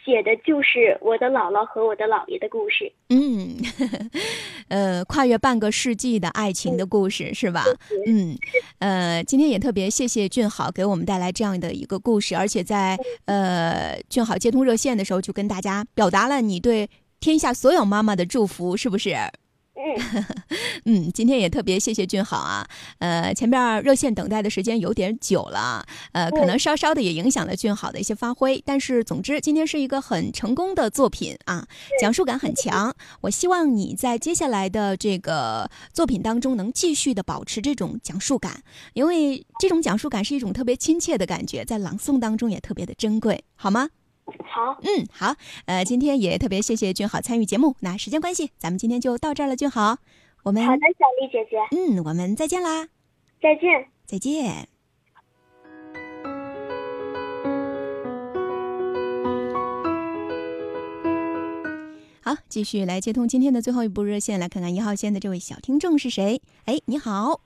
[0.05, 2.93] 写的就是我的姥姥和我的姥爷的故事。
[3.09, 4.11] 嗯呵呵，
[4.69, 7.65] 呃，跨越半个世纪的爱情的故事是吧？
[8.07, 8.37] 嗯，
[8.79, 16.89] 呃，今天也特别谢谢俊好给我们带来这样的一个故事，而且在呃俊好接通热线的时候，就跟大家表达了你对
[17.21, 19.15] 天下所有妈妈的祝福，是不是？
[19.97, 20.25] 嗯
[20.85, 22.67] 嗯，今天也特别谢谢俊好啊。
[22.99, 28.63] 呃，前边热线等待的时间有点久了，呃，可能稍稍的也影响了俊好的一些发挥。
[28.65, 31.67] 但是总之，今天是一个很成功的作品啊，
[32.01, 32.95] 讲述感很强。
[33.23, 38.63] 我希望你在接下来的这个作品当中能继续的保持这种讲述感，
[38.95, 43.89] 因为这种讲述感是一种特别亲切的感觉，在朗诵当中也特别的珍贵，好吗？
[44.47, 45.35] 好，嗯，好，
[45.67, 47.75] 呃，今天也特别谢谢俊好参与节目。
[47.81, 49.97] 那时间关系，咱们今天就到这儿了，俊好，
[50.43, 52.89] 我们好的，小丽姐姐，嗯，我们再见啦，
[53.41, 54.69] 再见，再见。
[62.25, 66.41] 好，继续来接通今天的最后一部热线，来看看一号线的这位小听众是谁？
[66.67, 67.41] 哎，你好，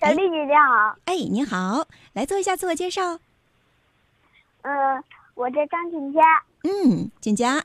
[0.00, 3.18] 小丽姐姐好，哎，你好，来做一下自我介绍。
[4.62, 5.02] 嗯，
[5.40, 6.20] 我叫张俊佳。
[6.64, 7.62] 嗯，俊佳，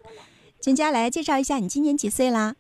[0.61, 2.55] 俊佳，来介绍一下你今年几岁啦？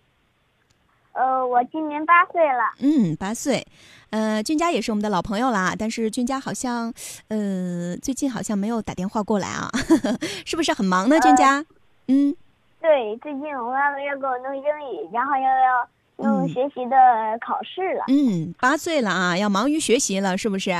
[1.13, 2.73] 呃，我今年八岁了。
[2.79, 3.65] 嗯，八岁。
[4.09, 6.93] 呃，俊佳也是我们的老朋友啦，但是俊佳好像，
[7.29, 9.69] 呃，最近好像没有打电话过来啊，
[10.45, 11.17] 是不是很忙呢？
[11.21, 11.65] 俊佳，呃、
[12.07, 12.35] 嗯，
[12.81, 15.87] 对，最近我妈妈要给我弄英语，然后又要。
[16.17, 16.95] 弄学习的
[17.41, 18.05] 考试了。
[18.07, 20.73] 嗯，八岁了啊，要忙于学习了，是不是？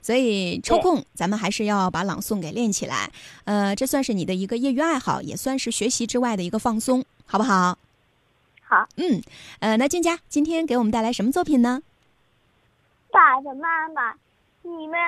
[0.00, 3.10] 所以抽空咱们还是要把朗诵给练起来。
[3.44, 7.76] 呃，这算是你的一个业余爱好，也算是学习之外的一个放松，好不好？
[8.62, 8.88] 好。
[8.96, 9.22] 嗯，
[9.60, 11.82] 呃，那静佳今天给我们带来什么作品呢？
[13.10, 14.14] 爸爸妈妈，
[14.62, 14.98] 你们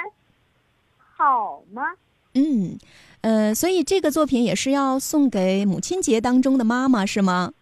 [1.17, 1.83] 好吗？
[2.35, 2.79] 嗯，
[3.23, 7.53] 呃，所以这个作品也是要送给母亲节当中的妈妈，是吗？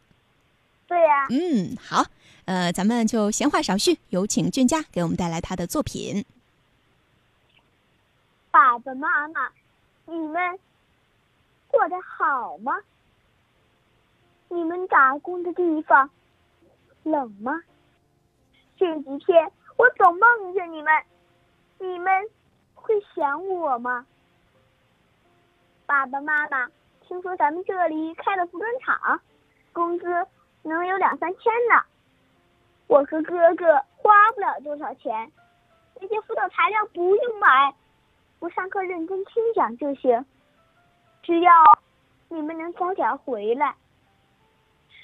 [0.89, 2.03] 对呀，嗯，好，
[2.47, 6.25] 呃，咱们就闲话少叙，有请俊佳给我们带来他的作品。
[8.51, 9.51] 爸爸妈妈，
[10.07, 10.59] 你们
[11.67, 12.73] 过得好吗？
[14.49, 16.09] 你们打工的地方
[17.03, 17.63] 冷吗？
[18.79, 20.91] 这几天我总梦见你们，
[21.79, 22.11] 你们
[22.75, 24.07] 会想我吗？
[25.85, 26.67] 爸爸妈妈，
[27.07, 29.21] 听说咱们这里开了服装厂，
[29.75, 30.07] 工资。
[30.69, 31.83] 能有两三千呢，
[32.87, 35.33] 我和哥哥花不了多少钱，
[36.01, 37.75] 那些辅导材料不用买，
[38.39, 40.25] 我上课认真听讲就行。
[41.23, 41.53] 只要
[42.29, 43.75] 你们能早点回来。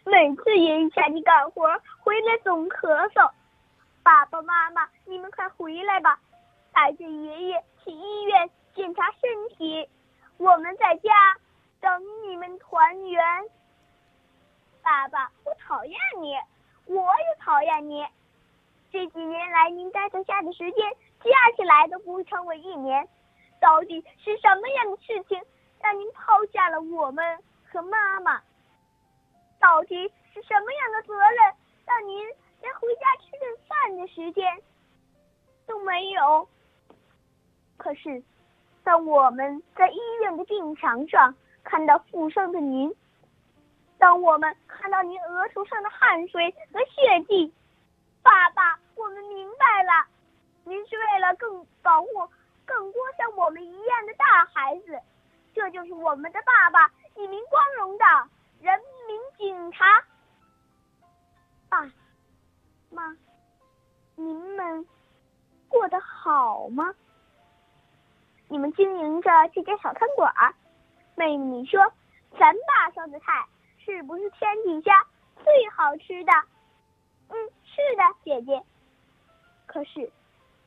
[0.05, 1.67] 每次爷爷下地干活
[1.99, 3.31] 回来总咳嗽，
[4.03, 6.21] 爸爸妈妈，你们快回来吧，
[6.73, 9.89] 带着爷爷去医院检查身体，
[10.37, 11.11] 我们在家
[11.81, 13.23] 等你们团圆。
[14.85, 16.37] 爸爸，我讨厌你，
[16.85, 18.07] 我也讨厌你。
[18.93, 20.93] 这几年来，您待在家的时间
[21.25, 23.09] 加起来都不超过一年。
[23.61, 25.41] 到底是什么样的事情
[25.81, 28.43] 让您抛下了我们和妈妈？
[29.59, 31.55] 到底是什么样的责任
[31.87, 32.19] 让您
[32.61, 34.61] 连回家吃顿饭的时间
[35.67, 36.47] 都没有？
[37.79, 38.23] 可是，
[38.85, 42.95] 当我们在医院的病床上看到负伤的您，
[44.05, 47.51] 当我们看到您额头上的汗水和血迹，
[48.23, 50.07] 爸爸，我们明白了，
[50.65, 52.09] 您是为了更保护
[52.67, 55.01] 更多像我们一样的大孩子，
[55.55, 58.05] 这就是我们的爸爸，一名光荣的
[58.61, 58.79] 人
[59.09, 60.05] 民警察。
[61.71, 61.91] 爸
[62.91, 63.17] 妈，
[64.17, 64.87] 您们
[65.67, 66.95] 过得好吗？
[68.49, 70.31] 你们经营着这家小餐馆，
[71.15, 71.81] 妹妹，你说
[72.39, 73.47] 咱爸烧的菜。
[73.85, 75.05] 是不是天底下
[75.37, 76.33] 最好吃的？
[77.29, 78.63] 嗯，是的，姐姐。
[79.67, 80.11] 可是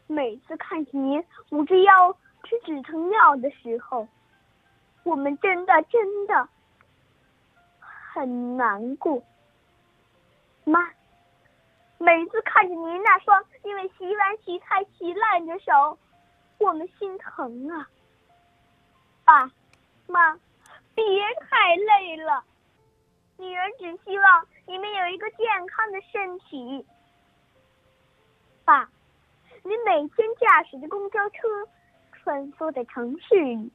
[0.05, 2.13] 每次看见您捂着腰
[2.43, 4.07] 吃止疼药的时候，
[5.03, 6.47] 我们真的真的
[7.79, 9.23] 很难过。
[10.63, 10.87] 妈，
[11.97, 15.97] 每次看着您那双因为洗碗洗菜洗烂的手，
[16.59, 17.89] 我们心疼啊。
[19.25, 19.51] 爸
[20.07, 20.39] 妈，
[20.93, 21.03] 别
[21.49, 22.43] 太累了。
[23.37, 26.85] 女儿只希望你们有一个健康的身体。
[28.65, 28.89] 爸，
[29.63, 31.47] 您每天驾驶着公交车
[32.13, 33.71] 穿梭在城市里，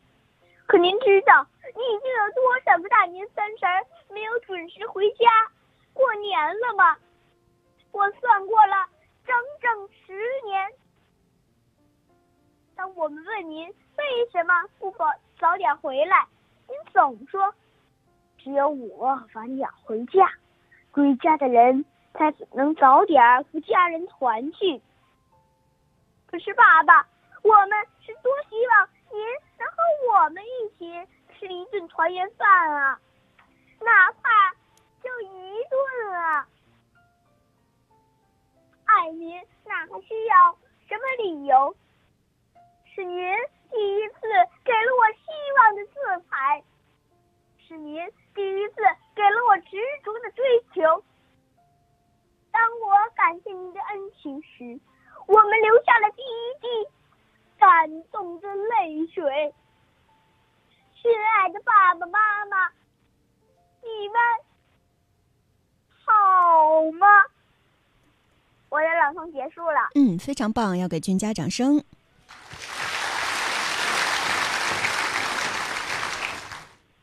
[0.67, 1.47] 可您知道
[1.77, 3.65] 你已经有多少个大年三十
[4.13, 5.27] 没有准时回家
[5.93, 6.99] 过年了吗？
[7.93, 8.89] 我算过了，
[9.25, 10.13] 整整十
[10.45, 10.73] 年。
[12.75, 15.07] 当我们问您为什么不早
[15.39, 16.27] 早点回来，
[16.69, 17.55] 您总说。
[18.43, 20.29] 只有我晚点回家，
[20.91, 24.83] 归家的人才能早点和家人团聚。
[26.27, 27.07] 可是爸爸，
[27.43, 27.71] 我们
[28.01, 29.21] 是多希望您
[29.59, 29.77] 能和
[30.13, 32.99] 我们一起吃一顿团圆饭啊！
[33.81, 34.53] 哪怕
[35.03, 36.49] 就一顿啊！
[38.87, 40.57] 爱您哪还需要
[40.89, 41.77] 什么理由？
[42.93, 43.17] 是您
[43.71, 44.21] 第一次
[44.65, 45.23] 给了我希
[45.59, 46.63] 望的色彩。
[47.73, 47.97] 是您
[48.35, 48.75] 第一次
[49.15, 50.45] 给了我执着的追
[50.75, 51.03] 求。
[52.51, 54.79] 当我感谢您的恩情时，
[55.27, 56.69] 我们留下了第一滴
[57.59, 59.55] 感动的泪水。
[61.01, 61.11] 亲
[61.41, 62.69] 爱的爸爸妈妈，
[63.81, 64.21] 你们
[66.05, 67.07] 好吗？
[68.69, 69.89] 我的朗诵结束了。
[69.95, 71.83] 嗯，非常棒，要给君家掌声。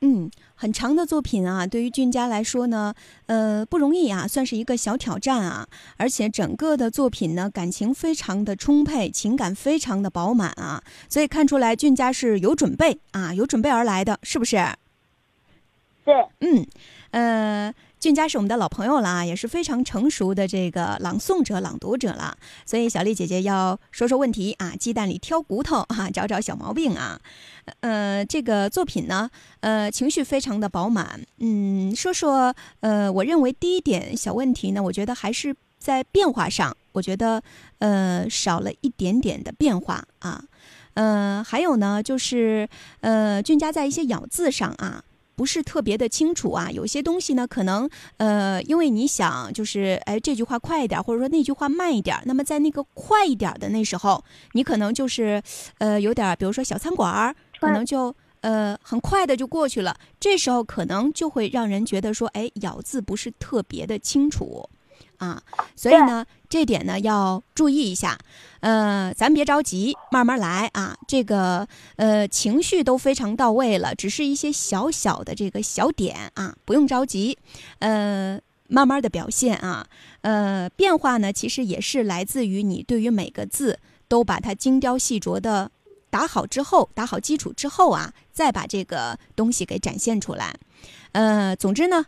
[0.02, 0.32] 嗯，
[0.62, 2.94] 很长的作品啊，对于俊佳来说呢，
[3.28, 5.66] 呃，不容易啊，算是一个小挑战啊。
[5.96, 14.58] 而且整个的作品呢，感情非常的充沛，情感非常的饱满啊，所以看出来俊佳是有准备啊，有准备而来的，是不是？
[16.04, 16.68] 对，嗯，
[17.12, 17.74] 呃。
[18.00, 22.38] 俊佳是我们的老朋友了啊，也是非常成熟的这个朗诵者、朗读者了。
[22.66, 27.20] 所以小丽姐姐要说说问题啊，鸡蛋里挑骨头啊， 找找小毛病啊。
[27.82, 29.30] 呃，这个作品呢，
[29.60, 31.22] 呃，情绪非常的饱满。
[31.40, 37.44] 嗯，说说呃，我认为第一点小问题呢，我觉得还是在变化上，我觉得
[37.80, 40.46] 呃少了一点点的变化啊。
[40.94, 42.68] 呃，还有呢，就是
[43.02, 45.04] 呃，俊佳在一些咬字上啊。
[45.40, 54.22] 不是特别的清楚啊，有些东西呢，可能呃，因为你想就是哎，这句话快一点，或者说那句话慢一点，那么在那个快一点的那时候，
[54.52, 55.42] 你可能就是
[55.78, 64.70] 呃，有点，比如说小餐馆儿，可能就呃很快的就过去了，这时候可能就会让人觉得说，哎，咬字不是特别的清楚。
[65.20, 65.42] 啊，
[65.76, 68.18] 所以呢，这点呢要注意一下，
[68.62, 70.98] 呃，咱别着急，慢慢来啊。
[71.08, 71.68] 这个
[71.98, 77.38] 呃，情绪都非常到位了，只是一些小小的这个小点啊，不用着急，
[77.80, 78.40] 呃，
[78.70, 79.86] 慢慢的表现啊。
[80.22, 85.70] 呃，变化呢，其实也是来自于你对于每个字都把它精雕细琢的
[86.10, 90.56] 打好之后，打好基础之后啊，再把这个东西给展现出来。
[91.12, 92.06] 呃，总之呢。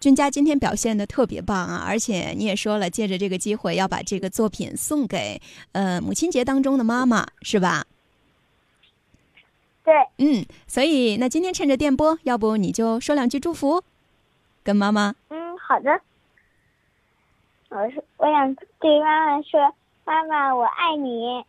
[0.00, 1.84] 君佳今天表现的特别棒啊！
[1.84, 5.40] 而且你也说了，借着这个机会要把这个作品送给
[5.72, 7.84] 呃母亲节当中的妈妈，是吧？
[9.82, 9.94] 对。
[10.18, 13.82] 嗯，所以那今天趁着电波，要不你就说两句祝福，
[14.62, 15.14] 跟妈妈。
[15.30, 16.00] 嗯，好的。
[17.70, 19.74] 我是，我想对妈妈说
[20.06, 21.44] ：“妈妈，我爱你。”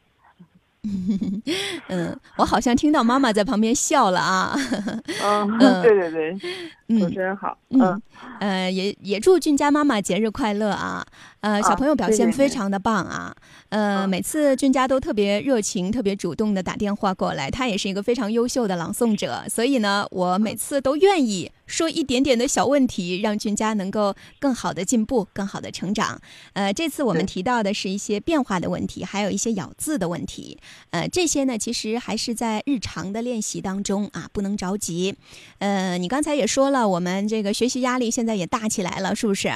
[1.89, 4.55] 嗯，我好像听到妈妈在旁边笑了啊。
[5.23, 7.57] 嗯， 对对对，主持人好。
[7.71, 8.01] 嗯，
[8.39, 11.05] 呃，也也祝俊佳妈妈节日快乐啊。
[11.41, 13.33] 呃，小朋友表现非常的棒啊！
[13.69, 26.19] 呃，每次俊佳都特别热情、特别主动的打电话过来，他也是一个非常优秀的朗诵者，所以呢，我每次都愿意说一点点的小问题，让俊佳能够更好的进步、更好的成长。
[26.51, 30.59] 呃，这次我们提到的是一些变化的问题，还有一些咬字的问题。
[30.89, 35.15] 呃，这些呢，其实还是在日常的练习当中啊，不能着急。
[35.59, 39.49] 呃，你刚才也说了，我们这个学习压力现在也大起来了，是不是？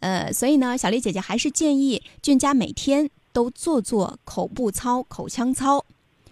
[0.00, 1.22] 呃，所以呢，小丽姐姐。
[1.28, 5.84] 还是建议俊佳每天都做做口部操、口腔操，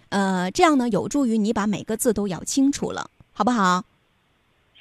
[0.09, 3.83] 呃，这样呢有助于你把每个字都咬清楚了，好不好？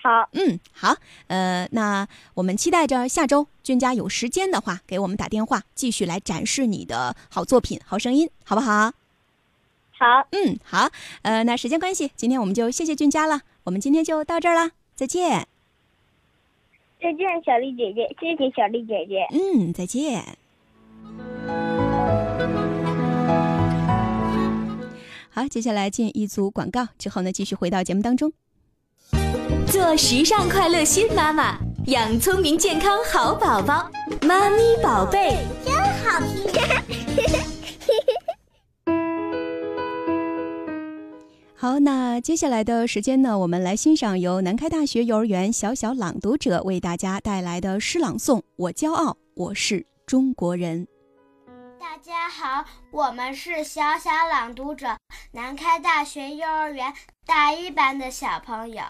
[0.02, 0.96] 好，嗯，好，
[1.26, 8.92] 呃，那我们期待着下周俊佳有时间的话给我们打电话，继续来展示你的好作品、好声音，好不好？
[9.98, 10.88] 好，嗯，好，
[11.20, 15.46] 呃，那时间关系，今天我们就谢谢俊佳了，我们今天就到这儿了，再见。
[17.06, 19.24] 再见，小丽姐姐，谢谢小丽姐姐。
[19.30, 20.24] 嗯，再见。
[25.30, 28.32] 好，接下来进一组广告，之后呢，继续回到节目当中。
[29.68, 33.88] 做时尚快乐新妈妈，养聪明健康好宝宝，
[34.22, 36.60] 妈咪宝贝真好听。
[41.66, 50.86] 好，那接下来的时间呢，我们来欣赏由南开大学幼儿园小小朗读者为大家带来的诗朗诵《我骄傲，我是中国人》。
[51.80, 54.96] 大家好，我们是小小朗读者，
[55.32, 56.94] 南开大学幼儿园
[57.26, 58.84] 大一班的小朋友。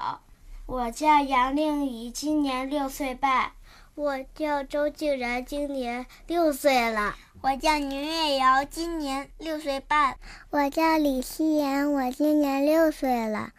[0.66, 3.52] 我叫杨令怡，今年六岁半。
[3.96, 7.14] 我叫周静然，今年六岁了。
[7.40, 10.18] 我叫宁月瑶，今年六岁半。
[10.50, 13.52] 我叫李希言，我今年六岁了。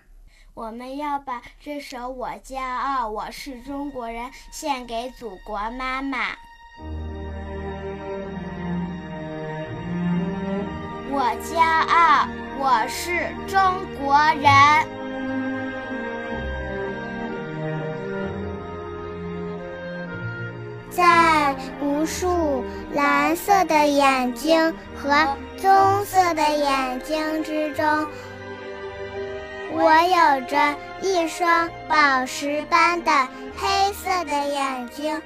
[0.53, 6.19] 我们要把这首《我骄傲，我是中国人》献给祖国妈妈。
[11.09, 12.27] 我骄傲，
[12.59, 13.59] 我是中
[13.99, 14.96] 国人。
[20.97, 28.07] 在无数蓝色的眼睛和棕色的眼睛之中，
[29.73, 33.11] 我有着一双宝石般的
[33.55, 35.21] 黑色的眼睛。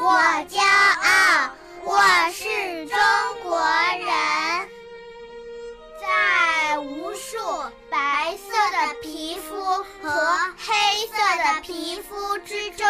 [0.00, 0.14] 我
[0.48, 1.50] 骄傲，
[1.84, 2.00] 我
[2.32, 2.98] 是中
[3.42, 4.08] 国人。
[6.00, 7.36] 在无数
[7.90, 9.84] 白色的皮肤和
[10.56, 10.72] 黑
[11.08, 12.86] 色的皮肤之中，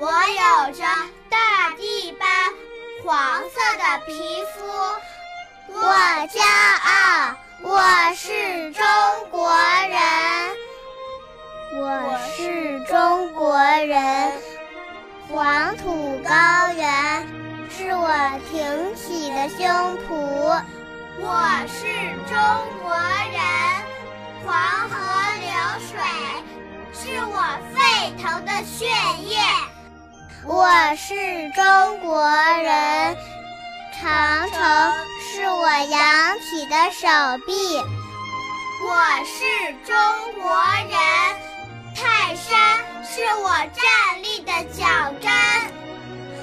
[0.00, 0.84] 我有着
[1.28, 2.28] 大地般
[3.04, 4.62] 黄色的皮肤。
[5.72, 5.82] 我
[6.28, 6.40] 骄
[6.84, 7.34] 傲，
[7.64, 8.84] 我是中
[9.32, 9.52] 国
[9.88, 9.98] 人。
[11.74, 14.32] 我是中国人。
[15.32, 16.30] 黄土高
[16.76, 17.26] 原
[17.68, 18.08] 是我
[18.52, 19.66] 挺起的胸
[20.06, 20.62] 脯。
[21.20, 21.88] 我是
[22.28, 22.38] 中
[22.84, 22.94] 国
[23.32, 23.42] 人，
[24.46, 24.54] 黄
[24.88, 24.94] 河
[25.40, 25.50] 流
[25.90, 25.90] 水
[26.94, 27.34] 是我
[27.74, 27.76] 沸
[28.22, 28.86] 腾的血
[29.24, 29.36] 液。
[30.50, 31.14] 我是
[31.50, 33.14] 中国人，
[34.00, 34.58] 长城
[35.20, 37.06] 是我扬起的手
[37.46, 37.76] 臂。
[38.82, 38.96] 我
[39.26, 39.94] 是中
[40.40, 40.50] 国
[40.88, 40.98] 人，
[41.94, 44.86] 泰山是我站立的脚
[45.20, 45.30] 跟。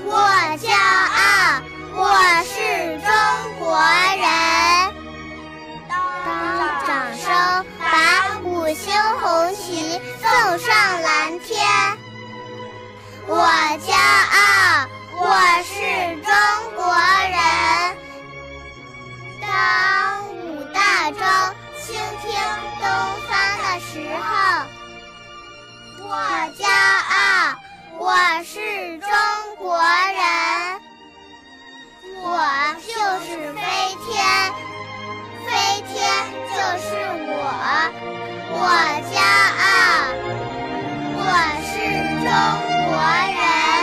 [0.05, 0.19] 我
[0.59, 0.69] 骄
[1.11, 1.63] 傲，
[1.95, 2.05] 我
[2.43, 2.53] 是
[3.01, 3.09] 中
[3.57, 3.75] 国
[4.19, 4.23] 人。
[5.89, 6.29] 当
[6.85, 11.57] 掌声把五星红旗送上蓝天，
[13.27, 14.85] 我骄傲，
[15.17, 15.25] 我
[15.63, 15.73] 是
[16.21, 16.31] 中
[16.75, 16.85] 国
[17.31, 17.35] 人。
[19.41, 19.47] 当
[20.29, 21.19] 五大洲
[21.81, 21.85] 倾
[22.21, 22.29] 听
[22.79, 22.85] 东
[23.27, 23.89] 方的时
[24.21, 24.29] 候，
[26.07, 26.07] 我
[26.55, 26.61] 骄
[27.09, 27.17] 傲，
[27.97, 28.03] 我
[28.43, 28.53] 是
[28.99, 29.09] 中
[29.57, 30.21] 国人。
[32.21, 32.29] 我
[32.85, 32.93] 就
[33.25, 33.59] 是飞
[34.05, 34.13] 天，
[35.45, 35.49] 飞
[35.87, 35.93] 天
[36.53, 36.85] 就是
[37.25, 37.33] 我，
[38.51, 38.61] 我
[39.09, 39.15] 骄
[39.65, 39.65] 傲，
[41.17, 41.19] 我
[41.65, 41.73] 是
[42.25, 42.33] 中
[42.89, 43.74] 国人。